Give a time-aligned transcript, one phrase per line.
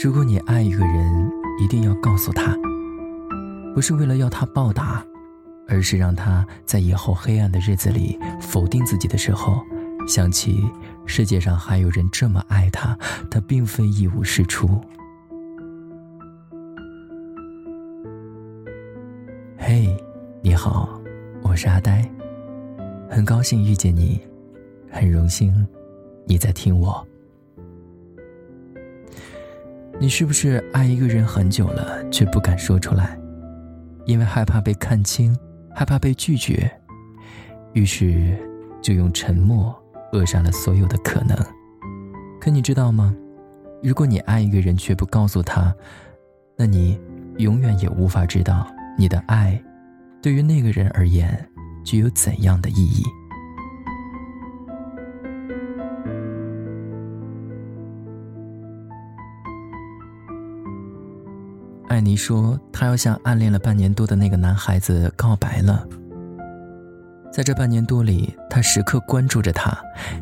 [0.00, 1.28] 如果你爱一个人，
[1.60, 2.56] 一定要告诉他，
[3.74, 5.04] 不是为了要他报答，
[5.66, 9.60] 而是让他在以后黑暗的日子里否定自己的时候，
[10.06, 10.64] 想起
[11.04, 12.96] 世界上还有人这么爱他，
[13.28, 14.80] 他并非一无是处。
[19.56, 19.96] 嘿，
[20.42, 20.88] 你好，
[21.42, 22.08] 我是阿呆，
[23.10, 24.20] 很高兴遇见你，
[24.92, 25.66] 很荣幸
[26.24, 27.04] 你在听我。
[30.00, 33.18] 你是不是爱一个人很久了，却不敢说出来，
[34.06, 35.36] 因为害怕被看清，
[35.74, 36.70] 害怕被拒绝，
[37.72, 38.38] 于是
[38.80, 39.76] 就用沉默
[40.12, 41.36] 扼杀了所有的可能。
[42.40, 43.12] 可你知道吗？
[43.82, 45.74] 如果你爱一个人却不告诉他，
[46.56, 46.96] 那你
[47.38, 49.60] 永远也无法知道你的爱，
[50.22, 51.44] 对于那个人而言
[51.84, 53.02] 具有怎样的意义。
[61.88, 65.86] 艾妮说：“她要向暗恋了半年多的那个男孩子告白了。
[67.32, 69.76] 在这半年多里，她时刻关注着他，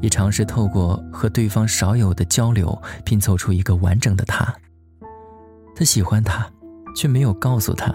[0.00, 4.54] 也尝试透过和对方少有的交流，拼凑出一个完整的他。
[5.74, 6.48] 她喜欢他，
[6.94, 7.92] 却没有告诉他。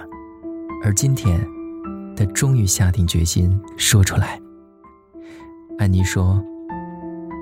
[0.84, 1.40] 而今天，
[2.18, 4.40] 她终于下定决心说出来。”
[5.80, 6.44] 安妮说：“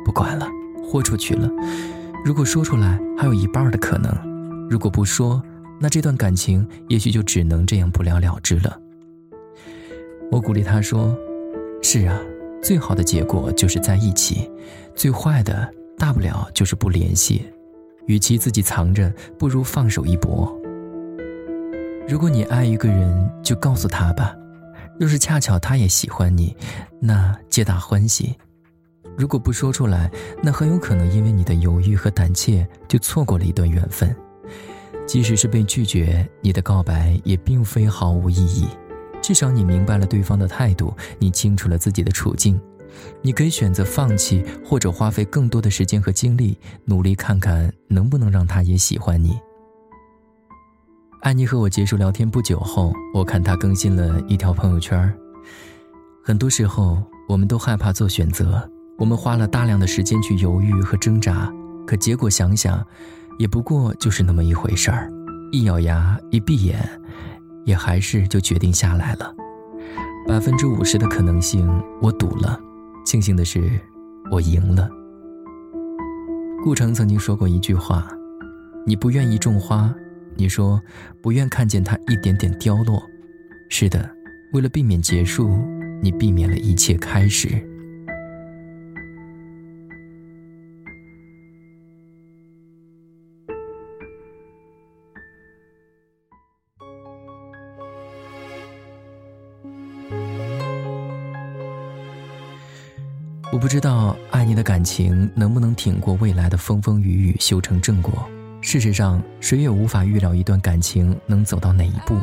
[0.06, 0.48] 不管了，
[0.84, 1.50] 豁出去了。
[2.24, 4.12] 如果说出来，还有一半的可能；
[4.70, 5.42] 如果不说，”
[5.82, 8.80] 那这段感情也许就只能这样不了了之了。
[10.32, 11.18] 我鼓励他说
[11.82, 12.22] ：“是啊，
[12.62, 14.50] 最好的结果就是在一起，
[14.94, 17.44] 最坏的大不了就是不联系。
[18.06, 20.56] 与其自己藏着，不如放手一搏。
[22.08, 24.36] 如果你爱一个人，就告诉他吧。
[25.00, 26.56] 若是恰巧他也喜欢你，
[27.00, 28.36] 那皆大欢喜。
[29.18, 30.12] 如果不说出来，
[30.44, 34.16] 那很有可能因为你的犹豫和胆怯，就错过了一段缘分。”
[35.06, 38.68] 即使是被拒绝，你的告白也并非毫无意义。
[39.22, 42.60] 至少你明白了对方的态度，你清楚了自己的处境。
[43.22, 49.40] 你可以选择放弃，或者花费更多的时间和精力，努力看看能不能让他也喜欢你。
[51.22, 55.14] 安妮和我结束聊天不久后，我看她更新了一条朋友圈。
[56.24, 58.68] 很多时候，我们都害怕做选择，
[58.98, 61.52] 我们花了大量的时间去犹豫和挣扎，
[61.86, 62.86] 可结果想想。
[63.42, 65.12] 也不过就是那么一回事儿，
[65.52, 66.78] 一咬牙一闭眼，
[67.66, 69.34] 也还是就决定下来了。
[70.28, 71.68] 百分之五十的可能性
[72.04, 72.60] 我赌了，
[73.04, 73.82] 庆幸的是
[74.30, 74.88] 我赢了。
[76.64, 78.08] 顾城曾经说过一句话
[78.86, 79.92] ：“你不愿意种花，
[80.36, 80.80] 你说
[81.20, 83.02] 不愿看见它一点点凋落。”
[83.70, 84.08] 是的，
[84.54, 85.50] 为了避免结束，
[86.04, 87.50] 你避免了一切开始。
[103.52, 108.26] 我不知道爱你的感情能不能挺过未来的风风雨雨，修成正果。
[108.62, 112.18] 事实上，谁也无法预料一段感情能走到哪一步，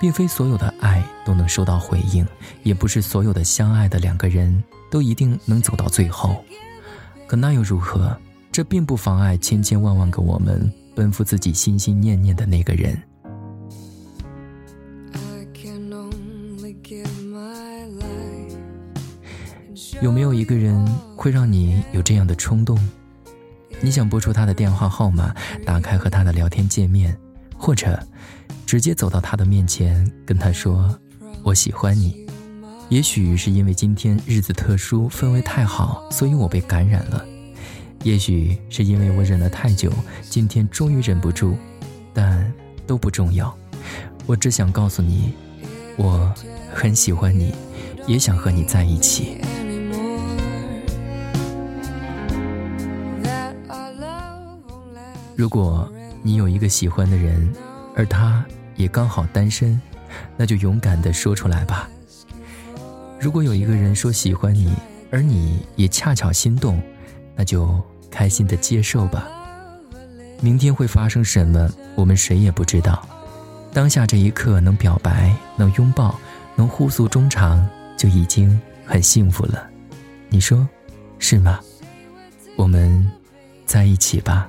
[0.00, 2.24] 并非所有的爱都能收到回应，
[2.62, 6.36] 也不是所有的相爱的两个人都一定能走到最后。
[7.26, 8.16] 可那又如何？
[8.52, 12.96] 这并不妨碍千千万万个我们奔赴自己心心念念的那个人。
[20.00, 22.78] 有没有一个人会让你有这样的冲动？
[23.80, 25.34] 你想拨出他的电话号码，
[25.66, 27.16] 打开和他的聊天界面，
[27.58, 27.98] 或者
[28.64, 30.98] 直接走到他的面前，跟他说
[31.44, 32.26] ：“我喜欢你。”
[32.88, 37.20] 也许是因为今天日子特殊，氛围太好，所以我被感染了；
[38.02, 39.92] 也许是因为我忍了太久，
[40.22, 41.56] 今天终于忍不住。
[42.14, 42.50] 但
[42.86, 43.54] 都不重要，
[44.24, 45.34] 我只想告诉你，
[45.98, 46.32] 我
[46.72, 47.52] 很喜欢你，
[48.06, 49.36] 也想和你在一起。
[55.36, 55.86] 如果
[56.22, 57.52] 你有一个喜欢的人，
[57.94, 58.42] 而他
[58.74, 59.78] 也刚好单身，
[60.34, 61.88] 那就勇敢的说出来吧。
[63.20, 64.74] 如果有一个人说喜欢你，
[65.10, 66.80] 而你也恰巧心动，
[67.34, 67.78] 那就
[68.10, 69.28] 开心的接受吧。
[70.40, 73.06] 明天会发生什么，我们谁也不知道。
[73.74, 76.18] 当下这一刻能表白、能拥抱、
[76.54, 79.68] 能互诉衷肠，就已经很幸福了。
[80.30, 80.66] 你说，
[81.18, 81.60] 是吗？
[82.56, 83.10] 我们
[83.66, 84.48] 在一起吧。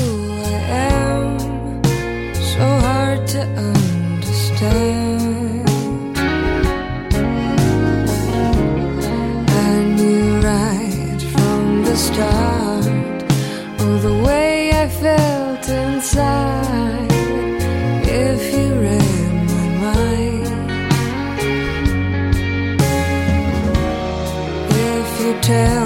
[14.99, 17.11] felt inside
[18.03, 20.71] if you read my mind.
[24.69, 25.80] If you tell.